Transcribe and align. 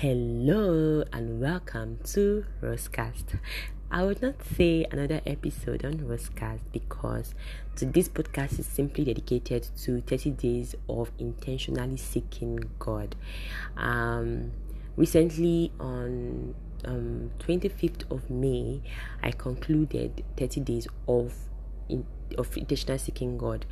Hello 0.00 1.02
and 1.12 1.40
welcome 1.40 1.98
to 2.12 2.44
Rosecast. 2.62 3.36
I 3.90 4.04
would 4.04 4.22
not 4.22 4.36
say 4.44 4.86
another 4.92 5.20
episode 5.26 5.84
on 5.84 5.94
Rosecast 5.94 6.60
because 6.72 7.34
today's 7.74 8.08
podcast 8.08 8.60
is 8.60 8.66
simply 8.66 9.06
dedicated 9.06 9.66
to 9.78 10.00
30 10.02 10.30
days 10.30 10.76
of 10.88 11.10
intentionally 11.18 11.96
seeking 11.96 12.60
God. 12.78 13.16
Um, 13.76 14.52
recently, 14.94 15.72
on 15.80 16.54
um, 16.84 17.32
25th 17.40 18.08
of 18.08 18.30
May, 18.30 18.80
I 19.20 19.32
concluded 19.32 20.22
30 20.36 20.60
days 20.60 20.86
of 21.08 21.34
in, 21.88 22.06
of 22.38 22.56
intentional 22.56 23.00
seeking 23.00 23.36
God, 23.36 23.66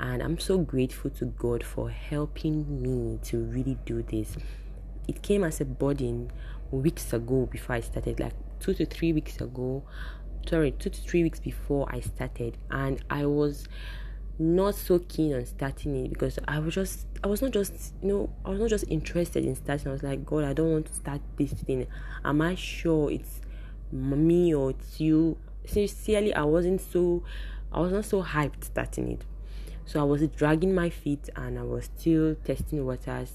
and 0.00 0.22
I'm 0.22 0.38
so 0.38 0.56
grateful 0.56 1.10
to 1.10 1.26
God 1.26 1.62
for 1.62 1.90
helping 1.90 2.80
me 2.80 3.18
to 3.24 3.44
really 3.44 3.76
do 3.84 4.02
this 4.02 4.38
it 5.08 5.22
came 5.22 5.44
as 5.44 5.60
a 5.60 5.64
burden 5.64 6.30
weeks 6.70 7.12
ago 7.12 7.46
before 7.50 7.76
I 7.76 7.80
started, 7.80 8.20
like 8.20 8.34
two 8.60 8.74
to 8.74 8.86
three 8.86 9.12
weeks 9.12 9.40
ago. 9.40 9.84
Sorry, 10.48 10.72
two 10.72 10.90
to 10.90 11.00
three 11.00 11.22
weeks 11.22 11.40
before 11.40 11.88
I 11.90 12.00
started, 12.00 12.56
and 12.70 13.02
I 13.10 13.26
was 13.26 13.66
not 14.38 14.74
so 14.74 14.98
keen 14.98 15.34
on 15.34 15.44
starting 15.46 15.96
it 16.04 16.10
because 16.10 16.38
I 16.46 16.58
was 16.58 16.74
just 16.74 17.06
I 17.24 17.26
was 17.26 17.40
not 17.40 17.52
just 17.52 17.94
you 18.02 18.08
know 18.08 18.30
I 18.44 18.50
was 18.50 18.60
not 18.60 18.68
just 18.68 18.84
interested 18.88 19.44
in 19.44 19.54
starting. 19.54 19.88
I 19.88 19.92
was 19.92 20.02
like, 20.02 20.24
God, 20.24 20.44
I 20.44 20.52
don't 20.52 20.72
want 20.72 20.86
to 20.86 20.94
start 20.94 21.20
this 21.36 21.52
thing. 21.52 21.86
Am 22.24 22.40
I 22.42 22.54
sure 22.54 23.10
it's 23.10 23.40
me 23.90 24.54
or 24.54 24.70
it's 24.70 25.00
you? 25.00 25.38
Sincerely, 25.64 26.32
I 26.34 26.44
wasn't 26.44 26.80
so 26.80 27.24
I 27.72 27.80
was 27.80 27.92
not 27.92 28.04
so 28.04 28.22
hyped 28.22 28.64
starting 28.64 29.12
it. 29.12 29.24
So 29.84 30.00
I 30.00 30.04
was 30.04 30.26
dragging 30.28 30.74
my 30.74 30.90
feet 30.90 31.28
and 31.36 31.58
I 31.58 31.62
was 31.62 31.88
still 31.96 32.34
testing 32.44 32.84
waters, 32.84 33.32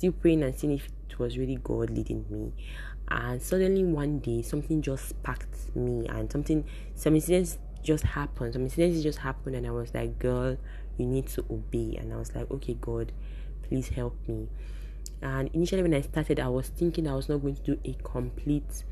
still 0.00 0.12
praying 0.12 0.42
and 0.42 0.58
seeing 0.58 0.72
if 0.72 0.88
it 1.10 1.18
was 1.18 1.36
really 1.36 1.56
God 1.62 1.90
leading 1.90 2.24
me. 2.30 2.54
And 3.08 3.42
suddenly 3.42 3.84
one 3.84 4.20
day 4.20 4.40
something 4.40 4.80
just 4.80 5.10
sparked 5.10 5.76
me 5.76 6.06
and 6.08 6.32
something 6.32 6.64
some 6.94 7.14
incidents 7.14 7.58
just 7.82 8.04
happened. 8.04 8.54
Some 8.54 8.62
incidents 8.62 9.02
just 9.02 9.18
happened 9.18 9.56
and 9.56 9.66
I 9.66 9.72
was 9.72 9.92
like, 9.92 10.18
girl, 10.18 10.56
you 10.96 11.06
need 11.06 11.26
to 11.28 11.44
obey. 11.50 11.96
And 11.98 12.14
I 12.14 12.16
was 12.16 12.34
like, 12.34 12.50
okay, 12.50 12.78
God, 12.80 13.12
please 13.62 13.88
help 13.88 14.16
me. 14.26 14.48
And 15.20 15.50
initially 15.52 15.82
when 15.82 15.92
I 15.92 16.00
started, 16.00 16.40
I 16.40 16.48
was 16.48 16.68
thinking 16.68 17.06
I 17.06 17.14
was 17.14 17.28
not 17.28 17.42
going 17.42 17.56
to 17.56 17.62
do 17.62 17.78
a 17.84 17.92
complete 18.02 18.84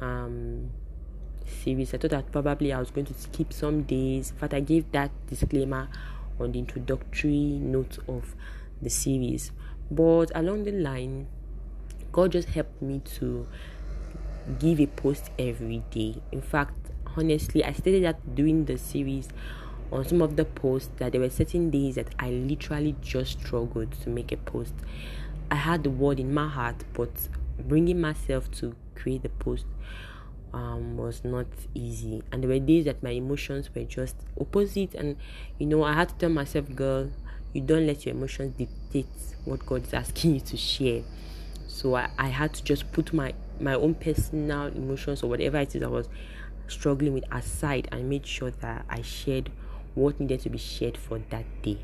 um 0.00 0.70
series. 1.62 1.94
I 1.94 1.98
thought 1.98 2.10
that 2.10 2.32
probably 2.32 2.72
I 2.72 2.80
was 2.80 2.90
going 2.90 3.06
to 3.06 3.14
skip 3.14 3.52
some 3.52 3.84
days. 3.84 4.32
In 4.32 4.36
fact, 4.36 4.52
I 4.52 4.60
gave 4.60 4.90
that 4.90 5.12
disclaimer 5.28 5.88
on 6.40 6.50
the 6.50 6.58
introductory 6.58 7.60
note 7.60 7.98
of 8.08 8.34
the 8.82 8.90
series. 8.90 9.52
But 9.90 10.32
along 10.34 10.64
the 10.64 10.72
line, 10.72 11.26
God 12.12 12.32
just 12.32 12.48
helped 12.48 12.80
me 12.82 13.00
to 13.16 13.46
give 14.58 14.80
a 14.80 14.86
post 14.86 15.30
every 15.38 15.82
day. 15.90 16.16
In 16.32 16.40
fact, 16.40 16.74
honestly, 17.16 17.64
I 17.64 17.72
stated 17.72 18.04
that 18.04 18.34
during 18.34 18.64
the 18.64 18.78
series 18.78 19.28
on 19.92 20.04
some 20.04 20.20
of 20.20 20.36
the 20.36 20.44
posts 20.44 20.90
that 20.96 21.12
there 21.12 21.20
were 21.20 21.30
certain 21.30 21.70
days 21.70 21.94
that 21.94 22.14
I 22.18 22.30
literally 22.30 22.96
just 23.00 23.40
struggled 23.40 23.92
to 24.02 24.10
make 24.10 24.32
a 24.32 24.36
post. 24.36 24.74
I 25.50 25.56
had 25.56 25.84
the 25.84 25.90
word 25.90 26.18
in 26.18 26.34
my 26.34 26.48
heart, 26.48 26.84
but 26.92 27.10
bringing 27.58 28.00
myself 28.00 28.50
to 28.52 28.74
create 28.94 29.22
the 29.22 29.28
post 29.28 29.66
um, 30.52 30.96
was 30.96 31.22
not 31.24 31.46
easy. 31.74 32.22
And 32.32 32.42
there 32.42 32.50
were 32.50 32.58
days 32.58 32.86
that 32.86 33.02
my 33.02 33.10
emotions 33.10 33.70
were 33.74 33.84
just 33.84 34.16
opposite, 34.40 34.94
and 34.94 35.16
you 35.58 35.66
know, 35.66 35.84
I 35.84 35.92
had 35.92 36.08
to 36.10 36.14
tell 36.16 36.30
myself, 36.30 36.74
girl, 36.74 37.10
you 37.52 37.60
don't 37.60 37.86
let 37.86 38.04
your 38.04 38.14
emotions 38.14 38.54
dictate 38.56 39.06
what 39.44 39.64
God 39.64 39.84
is 39.84 39.94
asking 39.94 40.34
you 40.34 40.40
to 40.40 40.56
share. 40.56 41.02
So 41.68 41.94
I, 41.94 42.08
I 42.18 42.28
had 42.28 42.54
to 42.54 42.64
just 42.64 42.90
put 42.92 43.12
my 43.12 43.34
my 43.60 43.74
own 43.74 43.94
personal 43.94 44.66
emotions 44.66 45.22
or 45.22 45.30
whatever 45.30 45.58
it 45.58 45.74
is 45.74 45.82
I 45.82 45.86
was 45.86 46.08
struggling 46.68 47.14
with 47.14 47.24
aside 47.32 47.88
and 47.90 48.08
made 48.08 48.26
sure 48.26 48.50
that 48.50 48.84
I 48.88 49.02
shared 49.02 49.50
what 49.94 50.20
needed 50.20 50.40
to 50.40 50.50
be 50.50 50.58
shared 50.58 50.96
for 50.98 51.18
that 51.30 51.44
day. 51.62 51.78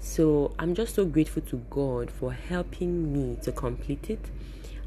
So 0.00 0.52
I'm 0.58 0.74
just 0.74 0.94
so 0.94 1.04
grateful 1.04 1.42
to 1.42 1.56
God 1.70 2.10
for 2.10 2.32
helping 2.32 3.12
me 3.12 3.38
to 3.42 3.52
complete 3.52 4.10
it 4.10 4.20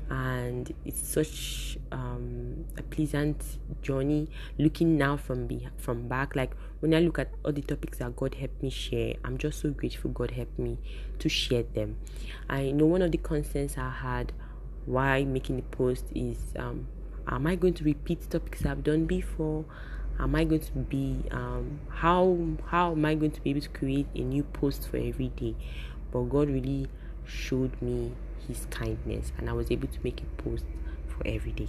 and 0.10 0.74
it's 0.86 1.06
such 1.08 1.78
um, 1.92 2.66
a 2.78 2.84
pleasant 2.84 3.44
journey 3.82 4.30
looking 4.58 4.98
now 4.98 5.18
from 5.18 5.48
be 5.48 5.68
from 5.78 6.08
back 6.08 6.36
like 6.36 6.52
when 6.80 6.94
i 6.94 7.00
look 7.00 7.20
at 7.20 7.30
all 7.44 7.52
the 7.52 7.62
topics 7.62 7.98
that 7.98 8.16
god 8.16 8.36
helped 8.36 8.62
me 8.62 8.70
share 8.70 9.16
i'm 9.24 9.38
just 9.38 9.60
so 9.60 9.70
grateful 9.70 10.12
god 10.12 10.32
helped 10.32 10.58
me 10.60 10.78
to 11.20 11.30
share 11.30 11.64
them. 11.64 11.98
I 12.48 12.72
know 12.72 12.86
one 12.86 13.02
of 13.02 13.12
the 13.12 13.18
concerns 13.18 13.78
i 13.78 13.90
had 13.90 14.34
why 14.86 15.24
making 15.24 15.58
the 15.58 15.64
post 15.64 16.06
is 16.14 16.38
um, 16.58 16.88
am 17.28 17.48
i 17.48 17.56
going 17.56 17.74
to 17.74 17.84
repeat 17.84 18.30
topics 18.30 18.66
i've 18.66 18.84
done 18.84 19.06
before? 19.06 19.66
Am 20.20 20.34
i 20.36 20.44
going 20.44 20.62
to 20.62 20.72
be 20.74 21.24
um, 21.32 21.80
how 21.90 22.38
how 22.68 22.92
am 22.92 23.06
i 23.06 23.16
going 23.16 23.32
to 23.32 23.42
be 23.42 23.52
able 23.52 23.62
to 23.62 23.70
create 23.70 24.08
a 24.16 24.22
new 24.22 24.44
post 24.44 24.88
for 24.88 24.98
every 24.98 25.30
day? 25.30 25.56
But 26.12 26.24
god 26.24 26.50
really 26.50 26.88
showed 27.26 27.80
me 27.82 28.14
his 28.48 28.66
kindness 28.72 29.32
and 29.38 29.50
I 29.50 29.54
was 29.54 29.70
able 29.72 29.88
to 29.88 30.00
make 30.04 30.22
a 30.22 30.42
post 30.42 30.66
for 31.08 31.28
every 31.28 31.52
day. 31.52 31.68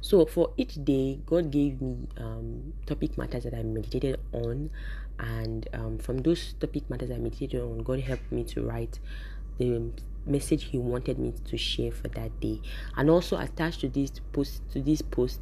So 0.00 0.24
for 0.24 0.52
each 0.56 0.84
day, 0.84 1.18
God 1.26 1.50
gave 1.50 1.82
me 1.82 2.06
um, 2.16 2.74
topic 2.86 3.18
matters 3.18 3.42
that 3.42 3.54
I 3.54 3.64
meditated 3.64 4.20
on, 4.32 4.70
and 5.18 5.68
um, 5.72 5.98
from 5.98 6.18
those 6.18 6.52
topic 6.60 6.88
matters 6.88 7.10
I 7.10 7.18
meditated 7.18 7.60
on, 7.60 7.78
God 7.78 7.98
helped 7.98 8.30
me 8.30 8.44
to 8.44 8.62
write 8.62 9.00
the 9.58 9.90
message 10.24 10.64
He 10.64 10.78
wanted 10.78 11.18
me 11.18 11.34
to 11.46 11.56
share 11.56 11.90
for 11.90 12.06
that 12.06 12.38
day. 12.40 12.60
And 12.96 13.10
also 13.10 13.36
attached 13.36 13.80
to 13.80 13.88
this 13.88 14.12
post 14.32 14.62
to 14.70 14.80
this 14.80 15.02
post 15.02 15.40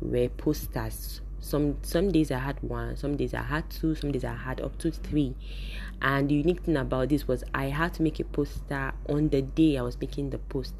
were 0.00 0.28
posters 0.28 1.20
some 1.38 1.76
some 1.82 2.10
days 2.10 2.30
I 2.30 2.38
had 2.38 2.60
one, 2.62 2.96
some 2.96 3.16
days 3.16 3.32
I 3.32 3.42
had 3.42 3.70
two, 3.70 3.94
some 3.94 4.10
days 4.12 4.24
I 4.24 4.34
had 4.34 4.60
up 4.60 4.76
to 4.78 4.90
three. 4.90 5.36
And 6.02 6.28
the 6.28 6.34
unique 6.34 6.62
thing 6.64 6.76
about 6.76 7.10
this 7.10 7.28
was 7.28 7.44
I 7.54 7.66
had 7.66 7.94
to 7.94 8.02
make 8.02 8.18
a 8.18 8.24
poster 8.24 8.92
on 9.08 9.28
the 9.28 9.42
day 9.42 9.78
I 9.78 9.82
was 9.82 10.00
making 10.00 10.30
the 10.30 10.38
post, 10.38 10.74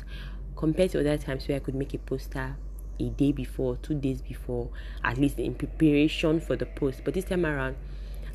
compared 0.57 0.91
to 0.91 1.01
other 1.01 1.17
times 1.17 1.47
where 1.47 1.57
I 1.57 1.61
could 1.61 1.77
make 1.77 1.95
a 1.95 1.99
poster 1.99 2.57
a 3.01 3.09
day 3.11 3.33
before, 3.33 3.77
two 3.77 3.95
days 3.95 4.21
before, 4.23 4.69
at 5.03 5.19
least 5.19 5.39
in 5.39 5.55
preparation 5.55 6.41
for 6.41 6.57
the 6.57 6.67
post. 6.67 7.03
But 7.05 7.15
this 7.15 7.25
time 7.25 7.47
around, 7.47 7.77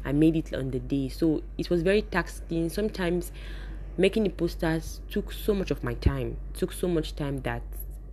I 0.04 0.12
made 0.12 0.36
it 0.36 0.54
on 0.54 0.72
the 0.72 0.80
day, 0.80 1.10
so 1.10 1.44
it 1.58 1.70
was 1.70 1.82
very 1.82 2.02
taxing. 2.02 2.70
Sometimes 2.70 3.32
making 3.98 4.24
the 4.24 4.30
posters 4.30 5.02
took 5.10 5.32
so 5.32 5.54
much 5.54 5.72
of 5.72 5.84
my 5.84 5.94
time, 5.96 6.38
took 6.54 6.72
so 6.72 6.88
much 6.88 7.16
time 7.16 7.42
that 7.42 7.62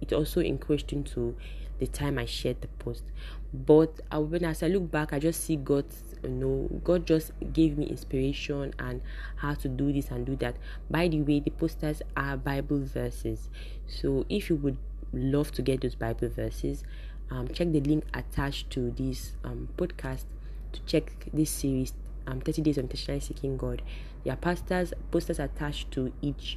it 0.01 0.13
also 0.13 0.41
encouraged 0.41 0.93
into 0.93 1.37
the 1.79 1.87
time 1.87 2.19
I 2.19 2.27
shared 2.27 2.61
the 2.61 2.69
post. 2.69 3.05
But 3.53 4.01
I, 4.11 4.19
when 4.19 4.45
as 4.45 4.63
I 4.63 4.69
look 4.69 4.91
back, 4.91 5.13
I 5.13 5.19
just 5.19 5.45
see 5.45 5.57
God, 5.57 5.85
you 6.23 6.31
know, 6.31 6.81
God 6.85 7.07
just 7.07 7.33
gave 7.53 7.77
me 7.77 7.87
inspiration 7.87 8.73
and 8.79 9.03
how 9.37 9.55
to 9.55 9.69
do 9.69 9.93
this 9.93 10.11
and 10.11 10.25
do 10.25 10.37
that. 10.37 10.57
By 10.89 11.09
the 11.09 11.21
way, 11.23 11.41
the 11.41 11.51
posters 11.51 12.01
are 12.17 12.37
Bible 12.37 12.81
verses. 12.85 13.51
So 13.87 14.25
if 14.29 14.49
you 14.49 14.57
would 14.57 14.79
love 15.13 15.53
to 15.53 15.63
get 15.63 15.81
those 15.83 15.95
Bible 15.95 16.29
verses, 16.29 16.85
um, 17.31 17.49
check 17.49 17.73
the 17.73 17.81
link 17.81 18.05
attached 18.15 18.71
to 18.71 18.91
this 18.91 19.33
um, 19.45 19.69
podcast 19.77 20.25
to 20.73 20.81
check 20.87 21.13
this 21.33 21.51
series, 21.51 21.93
um, 22.27 22.41
30 22.41 22.63
Days 22.63 22.79
of 22.79 22.85
Intentional 22.85 23.21
Seeking 23.21 23.57
God. 23.57 23.83
There 24.25 24.33
are 24.33 24.37
pastors, 24.37 24.93
posters 25.11 25.39
attached 25.39 25.91
to 25.93 26.13
each 26.21 26.57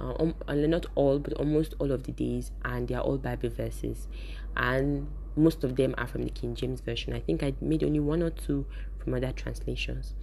uh, 0.00 0.14
um, 0.20 0.34
not 0.48 0.86
all 0.94 1.18
but 1.18 1.32
almost 1.34 1.74
all 1.78 1.90
of 1.90 2.02
the 2.04 2.12
days 2.12 2.50
and 2.64 2.88
they 2.88 2.94
are 2.94 3.02
all 3.02 3.16
bible 3.18 3.48
verses. 3.48 4.08
And 4.56 5.08
most 5.36 5.64
of 5.64 5.76
them 5.76 5.94
are 5.98 6.06
from 6.06 6.22
the 6.22 6.30
king 6.30 6.54
james 6.54 6.80
version. 6.80 7.12
I 7.12 7.20
think 7.20 7.42
i 7.42 7.54
made 7.60 7.82
only 7.82 8.00
one 8.00 8.22
or 8.22 8.30
two 8.30 8.66
from 8.98 9.14
other 9.14 9.32
translations. 9.32 10.14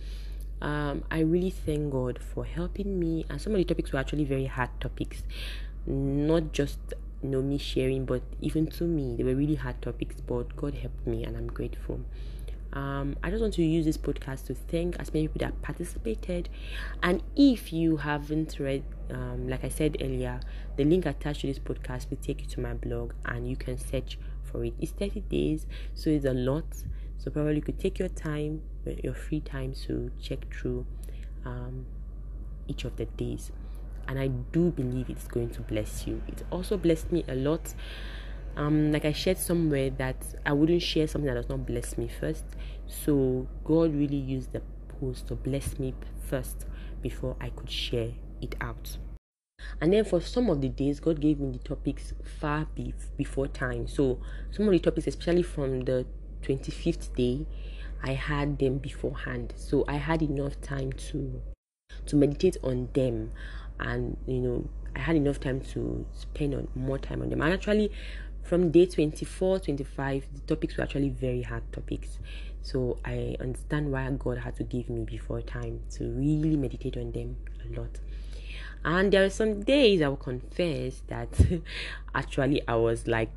Um, 0.61 1.03
i 1.11 1.19
really 1.19 1.49
thank 1.49 1.91
god 1.91 2.19
for 2.21 2.45
helping 2.45 2.99
me 2.99 3.25
and 3.29 3.41
some 3.41 3.53
of 3.53 3.57
the 3.57 3.65
topics 3.65 3.91
were 3.91 3.99
actually 3.99 4.25
very 4.25 4.45
hard 4.45 4.69
topics. 4.79 5.23
Not 5.85 6.53
just 6.53 6.79
know 7.27 7.41
me 7.41 7.57
sharing 7.57 8.05
but 8.05 8.21
even 8.41 8.67
to 8.67 8.83
me 8.83 9.15
they 9.15 9.23
were 9.23 9.35
really 9.35 9.55
hard 9.55 9.81
topics 9.81 10.21
but 10.21 10.55
god 10.55 10.73
helped 10.73 11.05
me 11.07 11.23
and 11.23 11.35
i'm 11.37 11.47
grateful 11.47 11.99
um, 12.73 13.15
I 13.21 13.29
just 13.29 13.41
want 13.41 13.53
to 13.55 13.63
use 13.63 13.85
this 13.85 13.97
podcast 13.97 14.47
to 14.47 14.55
thank 14.55 14.97
as 14.97 15.13
many 15.13 15.27
people 15.27 15.45
that 15.45 15.61
participated. 15.61 16.49
And 17.03 17.21
if 17.35 17.71
you 17.71 17.97
haven't 17.97 18.57
read, 18.59 18.83
um, 19.11 19.47
like 19.47 19.63
I 19.63 19.69
said 19.69 19.97
earlier, 20.01 20.39
the 20.75 20.83
link 20.83 21.05
attached 21.05 21.41
to 21.41 21.47
this 21.47 21.59
podcast 21.59 22.09
will 22.09 22.17
take 22.17 22.41
you 22.41 22.47
to 22.47 22.59
my 22.59 22.73
blog 22.73 23.13
and 23.25 23.47
you 23.47 23.55
can 23.55 23.77
search 23.77 24.17
for 24.41 24.65
it. 24.65 24.73
It's 24.79 24.91
30 24.91 25.21
days, 25.21 25.67
so 25.93 26.09
it's 26.09 26.25
a 26.25 26.33
lot. 26.33 26.65
So 27.19 27.29
probably 27.29 27.55
you 27.55 27.61
could 27.61 27.79
take 27.79 27.99
your 27.99 28.09
time, 28.09 28.63
your 29.03 29.13
free 29.13 29.39
time 29.39 29.73
to 29.85 30.11
check 30.19 30.51
through 30.51 30.85
um, 31.45 31.85
each 32.67 32.85
of 32.85 32.95
the 32.95 33.05
days. 33.05 33.51
And 34.07 34.19
I 34.19 34.27
do 34.27 34.71
believe 34.71 35.09
it's 35.09 35.27
going 35.27 35.49
to 35.51 35.61
bless 35.61 36.05
you. 36.05 36.21
It 36.27 36.43
also 36.51 36.77
blessed 36.77 37.11
me 37.11 37.23
a 37.27 37.35
lot 37.35 37.73
um 38.55 38.91
like 38.91 39.03
i 39.03 39.11
shared 39.11 39.37
somewhere 39.39 39.89
that 39.89 40.15
i 40.45 40.53
wouldn't 40.53 40.81
share 40.81 41.07
something 41.07 41.25
that 41.25 41.33
does 41.33 41.49
not 41.49 41.65
bless 41.65 41.97
me 41.97 42.07
first 42.07 42.45
so 42.85 43.47
god 43.63 43.91
really 43.95 44.15
used 44.15 44.51
the 44.53 44.61
post 44.99 45.27
to 45.27 45.33
bless 45.33 45.79
me 45.79 45.91
first 46.29 46.67
before 47.01 47.35
i 47.41 47.49
could 47.49 47.67
share 47.67 48.11
it 48.41 48.55
out 48.61 48.97
And 49.81 49.93
then 49.93 50.03
for 50.05 50.21
some 50.21 50.49
of 50.49 50.61
the 50.61 50.69
days, 50.69 50.99
God 50.99 51.19
gave 51.21 51.39
me 51.39 51.51
the 51.51 51.59
topics 51.59 52.13
far 52.39 52.67
be- 52.75 52.93
before 53.17 53.47
time. 53.47 53.87
So 53.87 54.19
some 54.51 54.65
of 54.67 54.71
the 54.71 54.79
topics, 54.79 55.07
especially 55.07 55.43
from 55.43 55.81
the 55.81 56.05
25th 56.41 57.15
day, 57.15 57.45
I 58.03 58.13
had 58.13 58.59
them 58.59 58.79
beforehand. 58.79 59.53
So 59.55 59.85
I 59.87 59.95
had 59.95 60.21
enough 60.21 60.59
time 60.61 60.91
to 60.93 61.41
to 62.05 62.15
meditate 62.15 62.57
on 62.63 62.89
them 62.93 63.31
and 63.83 64.17
you 64.25 64.39
know 64.39 64.67
I 64.95 64.99
had 64.99 65.15
enough 65.15 65.39
time 65.39 65.61
to 65.73 66.05
spend 66.13 66.53
on 66.53 66.67
more 66.75 66.97
time 66.97 67.21
on 67.21 67.29
them. 67.29 67.41
And 67.41 67.53
actually 67.53 67.91
from 68.43 68.71
day 68.71 68.85
24, 68.85 69.59
25, 69.59 70.25
the 70.33 70.41
topics 70.41 70.77
were 70.77 70.83
actually 70.83 71.09
very 71.09 71.41
hard 71.41 71.63
topics. 71.71 72.19
So 72.61 72.97
I 73.03 73.35
understand 73.39 73.91
why 73.91 74.09
God 74.11 74.37
had 74.37 74.55
to 74.57 74.63
give 74.63 74.89
me 74.89 75.03
before 75.03 75.41
time 75.41 75.81
to 75.91 76.09
really 76.09 76.55
meditate 76.55 76.97
on 76.97 77.11
them 77.11 77.37
a 77.65 77.79
lot. 77.79 77.99
And 78.85 79.11
there 79.11 79.23
are 79.23 79.29
some 79.29 79.63
days 79.63 80.01
I 80.01 80.09
will 80.09 80.17
confess 80.17 81.01
that 81.07 81.29
actually 82.15 82.61
I 82.67 82.75
was 82.75 83.07
like 83.07 83.31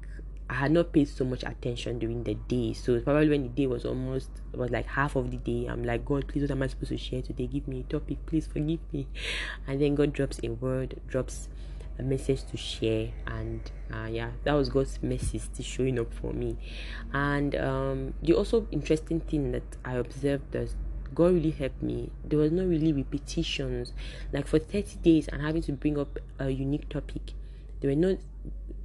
I 0.49 0.55
had 0.55 0.71
not 0.71 0.93
paid 0.93 1.09
so 1.09 1.25
much 1.25 1.43
attention 1.43 1.99
during 1.99 2.23
the 2.23 2.35
day. 2.35 2.73
So 2.73 3.01
probably 3.01 3.29
when 3.29 3.43
the 3.43 3.49
day 3.49 3.67
was 3.67 3.85
almost 3.85 4.31
was 4.53 4.71
like 4.71 4.87
half 4.87 5.17
of 5.17 5.31
the 5.31 5.39
day, 5.39 5.67
I'm 5.67 5.83
like, 5.83 6.05
God, 6.05 6.29
please, 6.29 6.43
what 6.43 6.53
am 6.53 6.63
I 6.63 6.69
supposed 6.69 6.91
to 6.91 6.97
share 6.99 7.23
today? 7.23 7.47
Give 7.47 7.67
me 7.67 7.81
a 7.81 7.83
topic, 7.85 8.25
please 8.27 8.47
forgive 8.47 8.81
me. 8.93 9.09
And 9.67 9.81
then 9.81 9.95
God 9.95 10.13
drops 10.13 10.39
a 10.43 10.51
word, 10.51 11.01
drops 11.09 11.49
a 11.99 12.03
message 12.03 12.45
to 12.51 12.57
share, 12.57 13.11
and 13.27 13.61
uh, 13.93 14.07
yeah, 14.07 14.31
that 14.45 14.53
was 14.53 14.69
God's 14.69 15.03
message 15.03 15.41
still 15.41 15.65
showing 15.65 15.99
up 15.99 16.13
for 16.13 16.33
me. 16.33 16.57
And 17.13 17.55
um, 17.57 18.15
the 18.23 18.35
also 18.35 18.67
interesting 18.71 19.21
thing 19.21 19.53
that 19.53 19.65
I 19.85 19.95
observed 19.95 20.53
that 20.53 20.75
God 21.15 21.33
really 21.33 21.51
helped 21.51 21.83
me. 21.83 22.11
There 22.25 22.39
was 22.39 22.53
no 22.53 22.65
really 22.65 22.93
repetitions, 22.93 23.93
like 24.33 24.47
for 24.47 24.59
30 24.59 24.97
days, 24.97 25.29
and 25.29 25.43
having 25.43 25.63
to 25.63 25.73
bring 25.73 25.99
up 25.99 26.19
a 26.39 26.51
unique 26.51 26.89
topic. 26.89 27.33
There 27.81 27.91
were 27.91 27.97
no 27.97 28.19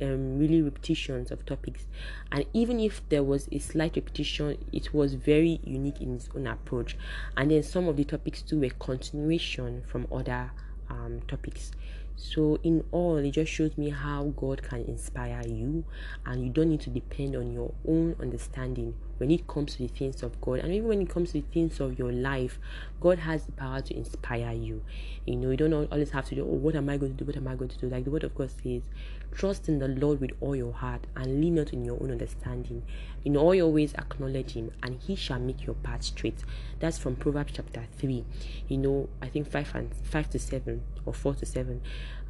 um, 0.02 0.40
really 0.40 0.62
repetitions 0.62 1.32
of 1.32 1.46
topics. 1.46 1.88
And 2.32 2.46
even 2.54 2.80
if 2.80 3.08
there 3.10 3.24
was 3.24 3.48
a 3.52 3.60
slight 3.60 3.96
repetition 3.96 4.58
it 4.72 4.94
was 4.94 5.14
very 5.14 5.60
unique 5.64 6.02
in 6.02 6.16
its 6.16 6.30
own 6.36 6.48
approach. 6.48 6.98
And 7.38 7.52
then 7.52 7.64
some 7.64 7.88
of 7.88 7.98
the 7.98 8.04
topics 8.04 8.42
too 8.42 8.60
were 8.60 8.70
continuation 8.70 9.84
from 9.88 10.08
other 10.12 10.52
um, 10.90 11.22
topics 11.28 11.72
so, 12.16 12.60
in 12.64 12.84
all, 12.92 13.18
it 13.18 13.32
just 13.32 13.52
shows 13.52 13.78
me 13.78 13.90
how 13.90 14.26
God 14.38 14.62
can 14.62 14.86
inspire 14.86 15.42
you, 15.48 15.84
and 16.26 16.44
you 16.44 16.50
don't 16.50 16.70
need 16.70 16.82
to 16.82 16.90
depend 16.90 17.36
on 17.36 17.52
your 17.52 17.74
own 17.88 18.16
understanding 18.20 18.94
when 19.18 19.30
it 19.30 19.48
comes 19.48 19.76
to 19.76 19.80
the 19.80 19.88
things 19.88 20.24
of 20.24 20.40
God, 20.42 20.60
and 20.60 20.74
even 20.74 20.88
when 20.88 21.02
it 21.02 21.10
comes 21.10 21.32
to 21.32 21.42
the 21.42 21.48
things 21.54 21.80
of 21.80 21.98
your 22.00 22.12
life. 22.12 22.58
God 23.00 23.20
has 23.20 23.46
the 23.46 23.52
power 23.52 23.82
to 23.82 23.96
inspire 23.96 24.52
you. 24.52 24.84
You 25.26 25.36
know, 25.36 25.50
you 25.52 25.58
don't 25.58 25.74
always 25.74 26.12
have 26.12 26.26
to 26.30 26.36
do, 26.36 26.44
oh, 26.44 26.56
what 26.56 26.76
am 26.76 26.90
I 26.90 26.98
going 26.98 27.16
to 27.16 27.18
do? 27.18 27.26
What 27.26 27.38
am 27.38 27.48
I 27.48 27.56
going 27.56 27.70
to 27.70 27.78
do? 27.78 27.90
Like 27.90 28.06
the 28.06 28.12
Word 28.12 28.24
of 28.24 28.36
God 28.36 28.52
says, 28.64 28.84
trust 29.32 29.68
in 29.68 29.80
the 29.80 29.88
Lord 29.88 30.22
with 30.22 30.32
all 30.40 30.56
your 30.56 30.74
heart 30.74 31.06
and 31.16 31.42
lean 31.42 31.56
not 31.56 31.74
in 31.74 31.84
your 31.84 32.02
own 32.02 32.12
understanding. 32.12 32.84
In 33.26 33.36
all 33.36 33.56
your 33.56 33.70
ways, 33.70 33.94
acknowledge 33.96 34.54
Him, 34.54 34.72
and 34.84 35.00
He 35.00 35.16
shall 35.16 35.40
make 35.40 35.66
your 35.66 35.76
path 35.76 36.04
straight. 36.04 36.44
That's 36.80 36.98
from 36.98 37.16
Proverbs 37.16 37.54
chapter 37.56 37.86
3. 37.98 38.24
You 38.68 38.78
know, 38.78 39.10
I 39.22 39.28
think 39.28 39.50
5 39.50 39.76
and 39.76 39.96
5 39.96 40.30
to 40.32 40.40
7 40.40 40.82
or 41.06 41.14
4 41.14 41.36
to 41.36 41.46
7 41.46 41.82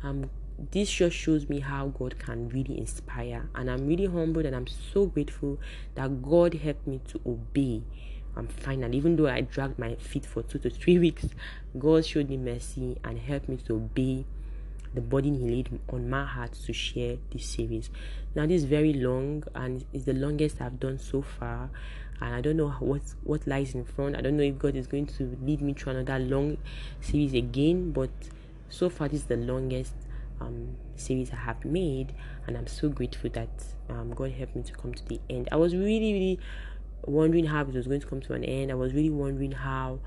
um 0.04 0.30
this 0.72 0.92
just 0.92 1.16
shows 1.16 1.50
me 1.50 1.60
how 1.60 1.88
God 1.88 2.20
can 2.20 2.50
really 2.50 2.78
inspire. 2.78 3.50
And 3.56 3.70
I'm 3.70 3.88
really 3.88 4.06
humbled 4.06 4.46
and 4.46 4.56
I'm 4.56 4.68
so 4.68 5.08
grateful 5.08 5.60
that 5.96 6.22
God 6.22 6.54
helped 6.54 6.86
me 6.86 7.02
to 7.08 7.22
obey. 7.26 7.82
I'm 8.36 8.48
final 8.48 8.94
even 8.94 9.16
though 9.16 9.28
I 9.28 9.42
dragged 9.42 9.78
my 9.78 9.96
feet 9.96 10.26
for 10.26 10.42
two 10.44 10.60
to 10.60 10.70
three 10.70 10.98
weeks 11.06 11.26
God 11.78 12.06
showed 12.06 12.30
me 12.30 12.38
mercy 12.38 12.98
and 13.04 13.20
helped 13.20 13.50
me 13.50 13.58
to 13.68 13.76
obey 13.76 14.26
the 14.94 15.02
burden 15.02 15.36
he 15.36 15.50
laid 15.50 15.80
on 15.90 16.10
my 16.10 16.26
heart 16.26 16.54
to 16.66 16.74
share 16.74 17.18
this 17.32 17.46
series. 17.46 17.90
Now 18.36 18.46
this 18.46 18.62
is 18.62 18.66
very 18.66 18.94
long 18.94 19.44
and 19.56 19.86
it's 19.94 20.06
the 20.06 20.14
longest 20.14 20.62
I've 20.62 20.80
done 20.80 21.00
so 21.00 21.22
far. 21.22 21.70
And 22.20 22.36
I 22.36 22.42
don't 22.42 22.58
know 22.58 22.70
what 22.80 23.02
what 23.24 23.48
lies 23.48 23.74
in 23.74 23.84
front. 23.84 24.16
I 24.16 24.22
don't 24.22 24.38
know 24.38 24.44
if 24.44 24.60
God 24.60 24.76
is 24.76 24.88
going 24.88 25.08
to 25.08 25.38
lead 25.44 25.62
me 25.62 25.74
through 25.74 25.94
another 25.94 26.20
long 26.20 26.58
series 27.00 27.34
again 27.34 27.92
but 27.92 28.12
so 28.72 28.90
far 28.90 29.08
this 29.08 29.22
is 29.22 29.26
the 29.28 29.38
longest 29.38 29.94
um, 30.40 30.76
series 30.96 31.32
I 31.32 31.36
have 31.36 31.64
made, 31.64 32.14
and 32.48 32.58
I'm 32.58 32.68
so 32.68 32.90
grateful 32.90 33.30
that 33.32 33.50
um, 33.90 34.12
God 34.14 34.32
helped 34.32 34.56
me 34.56 34.64
to 34.64 34.74
come 34.74 34.94
to 34.94 35.06
the 35.06 35.20
end. 35.30 35.50
I 35.52 35.58
was 35.58 35.76
really, 35.76 36.14
really 36.14 36.40
wondering 37.06 37.46
how 37.46 37.62
it 37.62 37.74
was 37.74 37.88
going 37.88 38.02
to 38.02 38.08
come 38.08 38.22
to 38.22 38.34
an 38.34 38.44
end. 38.44 38.72
I 38.72 38.76
was 38.76 38.94
really 38.94 39.10
wondering 39.10 39.52
how 39.52 40.00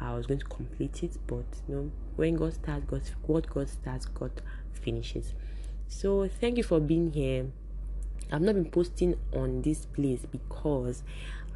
I 0.00 0.14
was 0.14 0.26
going 0.26 0.40
to 0.40 0.46
complete 0.46 1.02
it, 1.02 1.16
but 1.26 1.44
you 1.68 1.74
know, 1.74 1.90
when 2.16 2.36
God 2.36 2.54
starts, 2.54 2.84
God, 2.86 3.02
what 3.26 3.50
God 3.50 3.68
starts, 3.68 4.06
God 4.06 4.30
finishes. 4.72 5.34
So 5.88 6.28
thank 6.28 6.56
you 6.56 6.64
for 6.64 6.80
being 6.80 7.12
here. 7.12 7.46
I've 8.30 8.40
not 8.40 8.54
been 8.54 8.70
posting 8.70 9.16
on 9.34 9.60
this 9.60 9.84
place 9.84 10.24
because 10.30 11.02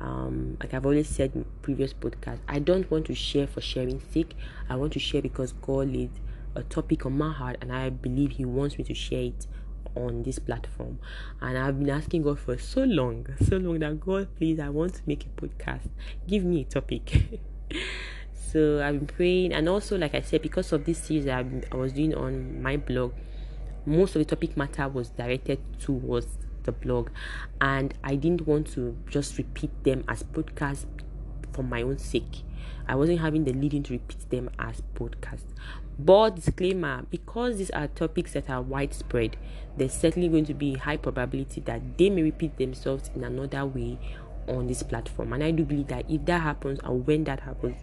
um, 0.01 0.59
like 0.61 0.75
I've 0.75 0.85
always 0.85 1.09
said 1.09 1.33
in 1.35 1.47
previous 1.63 1.95
podcast, 1.95 2.41
I 2.49 2.59
don't 2.59 2.91
want 2.91 3.07
to 3.07 3.15
share 3.15 3.47
for 3.47 3.61
sharing 3.61 4.01
sake. 4.13 4.37
I 4.69 4.77
want 4.77 4.93
to 4.93 4.99
share 4.99 5.23
because 5.23 5.53
God 5.53 5.89
laid 5.89 6.11
a 6.57 6.63
topic 6.63 7.07
on 7.07 7.17
my 7.17 7.33
heart 7.33 7.59
and 7.61 7.73
I 7.73 7.91
believe 7.91 8.33
He 8.33 8.45
wants 8.45 8.79
me 8.79 8.85
to 8.85 8.95
share 8.95 9.25
it 9.25 9.47
on 9.95 10.23
this 10.23 10.39
platform. 10.39 10.99
And 11.41 11.57
I've 11.57 11.79
been 11.79 11.91
asking 11.91 12.23
God 12.23 12.39
for 12.39 12.59
so 12.59 12.85
long, 12.85 13.27
so 13.49 13.57
long 13.57 13.79
that 13.81 14.01
God, 14.01 14.29
please, 14.37 14.61
I 14.61 14.69
want 14.69 14.95
to 14.95 15.03
make 15.07 15.27
a 15.27 15.41
podcast. 15.41 15.89
Give 16.27 16.45
me 16.45 16.63
a 16.63 16.65
topic. 16.65 17.41
so 18.53 18.83
I've 18.85 18.99
been 18.99 19.07
praying, 19.07 19.53
and 19.53 19.69
also, 19.69 19.97
like 19.97 20.15
I 20.15 20.21
said, 20.21 20.43
because 20.43 20.73
of 20.73 20.85
this 20.85 20.99
series 20.99 21.27
I, 21.27 21.45
I 21.73 21.77
was 21.77 21.93
doing 21.93 22.15
on 22.15 22.63
my 22.63 22.77
blog, 22.77 23.13
most 23.85 24.17
of 24.17 24.21
the 24.21 24.25
topic 24.25 24.57
matter 24.57 24.89
was 24.89 25.11
directed 25.11 25.61
towards 25.81 26.27
the 26.65 26.73
blog, 26.73 27.11
and 27.61 27.95
I 28.05 28.17
didn't 28.17 28.47
want 28.47 28.69
to 28.73 28.97
just 29.09 29.39
repeat 29.39 29.71
them 29.85 30.05
as 30.09 30.23
podcasts 30.23 30.87
for 31.53 31.63
my 31.63 31.83
own 31.83 31.99
sake. 31.99 32.43
I 32.89 32.95
wasn't 32.95 33.21
having 33.21 33.45
the 33.45 33.53
leading 33.53 33.83
to 33.85 33.95
repeat 33.95 34.29
them 34.31 34.51
as 34.59 34.83
podcasts. 34.95 35.55
But 35.99 36.37
disclaimer 36.37 37.07
because 37.11 37.57
these 37.57 37.71
are 37.71 37.87
topics 37.87 38.33
that 38.33 38.51
are 38.51 38.61
widespread, 38.61 39.37
there's 39.77 39.95
certainly 39.95 40.29
going 40.29 40.45
to 40.47 40.55
be 40.55 40.75
high 40.75 40.99
probability 40.99 41.61
that 41.63 41.97
they 41.97 42.11
may 42.11 42.23
repeat 42.23 42.59
themselves 42.59 43.11
in 43.15 43.25
another 43.25 43.65
way 43.65 43.99
on 44.47 44.67
this 44.67 44.83
platform. 44.83 45.33
And 45.33 45.43
I 45.43 45.51
do 45.51 45.65
believe 45.65 45.89
that 45.89 46.05
if 46.11 46.25
that 46.27 46.43
happens 46.43 46.81
and 46.85 47.07
when 47.07 47.25
that 47.25 47.41
happens, 47.41 47.77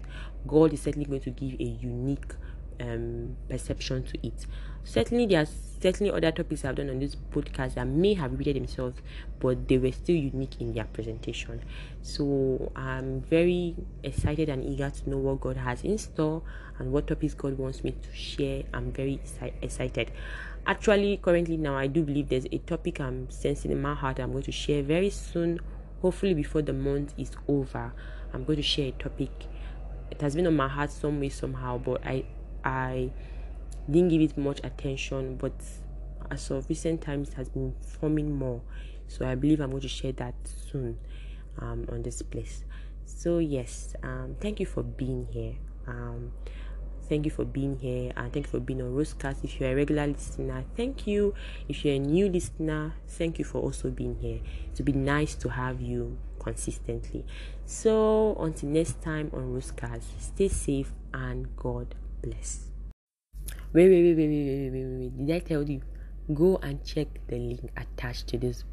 God 0.48 0.74
is 0.74 0.82
certainly 0.82 1.06
going 1.08 1.22
to 1.22 1.32
give 1.32 1.60
a 1.60 1.64
unique 1.64 2.36
um, 2.80 3.36
perception 3.50 4.04
to 4.04 4.28
it. 4.28 4.46
Certainly, 4.84 5.28
there 5.28 5.44
are 5.44 5.48
certainly 5.84 6.12
other 6.12 6.32
topics 6.32 6.64
I've 6.64 6.76
done 6.76 6.90
on 6.90 7.00
this 7.00 7.16
podcast 7.16 7.76
that 7.76 7.88
may 7.88 8.14
have 8.14 8.32
repeated 8.32 8.56
themselves, 8.58 9.02
but 9.40 9.68
they 9.68 9.78
were 9.78 9.92
still 9.92 10.16
unique 10.16 10.62
in 10.62 10.74
their 10.74 10.86
presentation. 10.86 11.62
So 12.02 12.72
I'm 12.76 13.22
very 13.22 13.76
excited 14.04 14.50
and 14.50 14.64
eager 14.64 14.90
to 14.90 15.10
know 15.10 15.18
what 15.18 15.42
God 15.42 15.58
has 15.58 15.84
in 15.84 15.98
store 15.98 16.42
and 16.80 16.92
what 16.92 17.08
topics 17.08 17.34
God 17.34 17.58
wants 17.58 17.84
me 17.84 17.92
to 17.92 18.16
share. 18.16 18.64
I'm 18.74 18.92
very 18.92 19.20
excited. 19.62 20.12
Actually, 20.66 21.18
currently 21.18 21.58
now, 21.58 21.76
I 21.76 21.88
do 21.88 22.04
believe 22.04 22.30
there's 22.30 22.48
a 22.52 22.58
topic 22.60 23.02
I'm 23.02 23.30
sensing 23.30 23.72
in 23.72 23.82
my 23.82 23.94
heart 23.94 24.20
I'm 24.20 24.32
going 24.32 24.44
to 24.44 24.52
share 24.52 24.84
very 24.84 25.10
soon. 25.10 25.60
Hopefully, 26.02 26.34
before 26.34 26.62
the 26.62 26.74
month 26.74 27.14
is 27.18 27.32
over, 27.48 27.94
I'm 28.34 28.46
going 28.46 28.58
to 28.58 28.64
share 28.64 28.88
a 28.88 28.92
topic. 28.92 29.32
It 30.12 30.22
has 30.22 30.36
been 30.36 30.48
on 30.48 30.56
my 30.56 30.68
heart 30.70 30.92
some 30.92 31.20
way 31.20 31.30
somehow, 31.30 31.78
but 31.78 32.06
I 32.06 32.24
I 32.64 33.12
didn't 33.90 34.10
give 34.10 34.22
it 34.22 34.38
much 34.38 34.60
attention, 34.64 35.36
but 35.36 35.54
as 36.32 36.50
of 36.52 36.70
recent 36.70 37.02
times, 37.02 37.30
it 37.30 37.34
has 37.36 37.50
been 37.50 37.74
forming 38.00 38.34
more. 38.34 38.62
So 39.08 39.28
I 39.28 39.36
believe 39.36 39.60
I'm 39.60 39.70
going 39.72 39.82
to 39.82 39.88
share 39.88 40.14
that 40.14 40.36
soon 40.72 40.98
um, 41.60 41.86
on 41.92 42.02
this 42.02 42.22
place. 42.22 42.64
So 43.06 43.40
yes, 43.40 43.96
um, 44.04 44.36
thank 44.40 44.60
you 44.60 44.66
for 44.66 44.84
being 44.84 45.28
here. 45.32 45.56
Um, 45.88 46.32
thank 47.10 47.26
you 47.26 47.32
for 47.32 47.46
being 47.46 47.78
here 47.78 48.12
and 48.16 48.32
thank 48.32 48.48
you 48.48 48.52
for 48.52 48.60
being 48.60 48.82
on 48.82 48.94
Rosecast. 48.94 49.44
If 49.44 49.60
you're 49.60 49.72
a 49.72 49.76
regular 49.76 50.08
listener, 50.08 50.64
thank 50.76 51.06
you. 51.06 51.34
If 51.68 51.84
you're 51.84 51.96
a 51.96 52.00
new 52.00 52.30
listener, 52.30 52.94
thank 53.08 53.40
you 53.40 53.46
for 53.46 53.62
also 53.62 53.90
being 53.90 54.16
here. 54.16 54.40
It 54.72 54.78
would 54.78 54.86
be 54.86 54.94
nice 54.94 55.36
to 55.36 55.50
have 55.50 55.82
you 55.82 56.18
consistently. 56.40 57.26
So 57.66 58.36
until 58.40 58.70
next 58.70 59.02
time 59.02 59.30
on 59.34 59.54
Rosecast, 59.54 60.04
stay 60.20 60.48
safe 60.48 60.92
and 61.14 61.56
God 61.56 61.96
bless. 62.24 62.70
Wait, 63.74 63.90
wait, 63.90 64.04
wait, 64.04 64.16
wait, 64.16 64.28
wait, 64.28 64.72
wait, 64.72 64.72
wait, 64.72 65.00
wait. 65.00 65.26
Did 65.26 65.36
I 65.36 65.40
tell 65.40 65.64
you? 65.64 65.82
Go 66.34 66.58
and 66.64 66.84
check 66.86 67.08
the 67.28 67.38
link 67.38 67.70
attached 67.76 68.28
to 68.28 68.38
this 68.38 68.64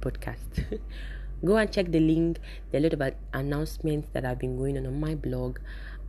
podcast. 0.00 0.80
Go 1.44 1.56
and 1.56 1.70
check 1.72 1.90
the 1.90 2.00
link. 2.00 2.38
There 2.70 2.80
are 2.80 2.86
a 2.86 2.88
lot 2.88 2.92
of 3.00 3.14
announcements 3.32 4.08
that 4.12 4.24
have 4.24 4.38
been 4.38 4.56
going 4.56 4.76
on 4.76 4.86
on 4.86 5.00
my 5.00 5.14
blog, 5.14 5.58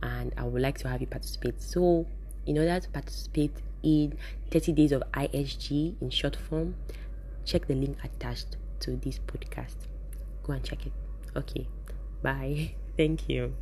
and 0.02 0.34
I 0.36 0.44
would 0.44 0.62
like 0.62 0.78
to 0.78 0.88
have 0.88 1.00
you 1.00 1.06
participate. 1.06 1.62
So, 1.62 2.06
in 2.46 2.58
order 2.58 2.78
to 2.78 2.88
participate 2.90 3.52
in 3.82 4.16
30 4.50 4.72
days 4.72 4.92
of 4.92 5.02
ISG 5.12 6.00
in 6.00 6.10
short 6.10 6.36
form, 6.36 6.74
check 7.44 7.66
the 7.66 7.74
link 7.74 7.96
attached 8.04 8.56
to 8.80 8.96
this 8.96 9.18
podcast. 9.18 9.76
Go 10.42 10.52
and 10.52 10.64
check 10.64 10.86
it. 10.86 10.92
Okay. 11.34 11.66
Bye. 12.22 12.74
Thank 12.96 13.28
you. 13.28 13.54